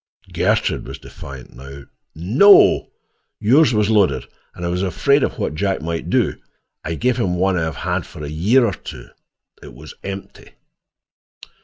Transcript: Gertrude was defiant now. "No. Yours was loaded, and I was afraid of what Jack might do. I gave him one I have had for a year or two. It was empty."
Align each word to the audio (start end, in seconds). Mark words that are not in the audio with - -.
Gertrude 0.33 0.87
was 0.87 0.97
defiant 0.97 1.53
now. 1.53 1.83
"No. 2.15 2.89
Yours 3.39 3.71
was 3.71 3.91
loaded, 3.91 4.25
and 4.55 4.65
I 4.65 4.67
was 4.67 4.81
afraid 4.81 5.21
of 5.21 5.37
what 5.37 5.53
Jack 5.53 5.83
might 5.83 6.09
do. 6.09 6.37
I 6.83 6.95
gave 6.95 7.17
him 7.17 7.35
one 7.35 7.55
I 7.55 7.61
have 7.65 7.75
had 7.75 8.07
for 8.07 8.23
a 8.23 8.27
year 8.27 8.65
or 8.65 8.73
two. 8.73 9.09
It 9.61 9.75
was 9.75 9.93
empty." 10.03 10.53